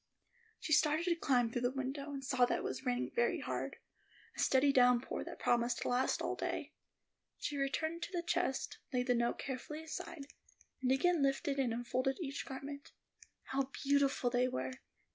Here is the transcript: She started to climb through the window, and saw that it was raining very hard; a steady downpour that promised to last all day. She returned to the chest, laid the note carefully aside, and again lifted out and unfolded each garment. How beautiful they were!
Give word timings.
She 0.59 0.73
started 0.73 1.05
to 1.05 1.15
climb 1.15 1.51
through 1.51 1.61
the 1.61 1.69
window, 1.71 2.11
and 2.11 2.25
saw 2.25 2.45
that 2.45 2.57
it 2.57 2.63
was 2.63 2.87
raining 2.87 3.11
very 3.13 3.39
hard; 3.39 3.75
a 4.35 4.39
steady 4.39 4.73
downpour 4.73 5.23
that 5.23 5.37
promised 5.37 5.83
to 5.83 5.89
last 5.89 6.23
all 6.23 6.33
day. 6.33 6.73
She 7.37 7.55
returned 7.55 8.01
to 8.01 8.11
the 8.11 8.23
chest, 8.25 8.79
laid 8.91 9.05
the 9.05 9.13
note 9.13 9.37
carefully 9.37 9.83
aside, 9.83 10.25
and 10.81 10.91
again 10.91 11.21
lifted 11.21 11.59
out 11.59 11.65
and 11.65 11.73
unfolded 11.75 12.17
each 12.19 12.47
garment. 12.47 12.93
How 13.49 13.69
beautiful 13.83 14.31
they 14.31 14.47
were! 14.47 14.71